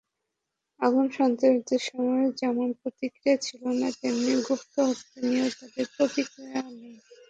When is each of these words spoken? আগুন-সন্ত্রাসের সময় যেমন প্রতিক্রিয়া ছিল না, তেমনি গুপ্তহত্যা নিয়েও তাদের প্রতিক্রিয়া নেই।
আগুন-সন্ত্রাসের 0.79 1.81
সময় 1.89 2.25
যেমন 2.39 2.67
প্রতিক্রিয়া 2.81 3.37
ছিল 3.45 3.61
না, 3.79 3.87
তেমনি 3.99 4.33
গুপ্তহত্যা 4.47 5.17
নিয়েও 5.21 5.49
তাদের 5.57 5.85
প্রতিক্রিয়া 5.95 6.61
নেই। 6.79 6.95